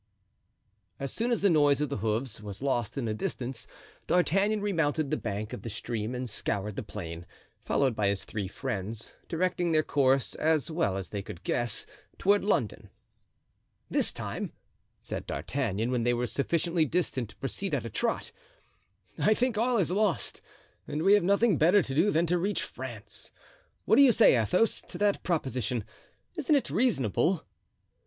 As 0.99 1.13
soon 1.13 1.29
as 1.29 1.41
the 1.43 1.49
noise 1.51 1.79
of 1.79 1.89
the 1.89 1.97
hoofs 1.97 2.41
was 2.41 2.63
lost 2.63 2.97
in 2.97 3.05
the 3.05 3.13
distance 3.13 3.67
D'Artagnan 4.07 4.59
remounted 4.59 5.11
the 5.11 5.15
bank 5.15 5.53
of 5.53 5.61
the 5.61 5.69
stream 5.69 6.15
and 6.15 6.27
scoured 6.27 6.75
the 6.75 6.81
plain, 6.81 7.27
followed 7.63 7.95
by 7.95 8.07
his 8.07 8.23
three 8.23 8.47
friends, 8.47 9.13
directing 9.27 9.71
their 9.71 9.83
course, 9.83 10.33
as 10.33 10.71
well 10.71 10.97
as 10.97 11.09
they 11.09 11.21
could 11.21 11.43
guess, 11.43 11.85
toward 12.17 12.43
London. 12.43 12.89
"This 13.91 14.11
time," 14.11 14.53
said 15.03 15.27
D'Artagnan, 15.27 15.91
when 15.91 16.01
they 16.01 16.15
were 16.15 16.25
sufficiently 16.25 16.83
distant 16.83 17.29
to 17.29 17.35
proceed 17.37 17.75
at 17.75 17.85
a 17.85 17.89
trot, 17.91 18.31
"I 19.19 19.35
think 19.35 19.55
all 19.55 19.77
is 19.77 19.91
lost 19.91 20.41
and 20.87 21.03
we 21.03 21.13
have 21.13 21.23
nothing 21.23 21.59
better 21.59 21.83
to 21.83 21.93
do 21.93 22.09
than 22.09 22.25
to 22.25 22.39
reach 22.39 22.63
France. 22.63 23.31
What 23.85 23.97
do 23.97 24.01
you 24.01 24.11
say, 24.11 24.35
Athos, 24.35 24.81
to 24.81 24.97
that 24.97 25.21
proposition? 25.21 25.83
Isn't 26.33 26.55
it 26.55 26.71
reasonable?" 26.71 27.45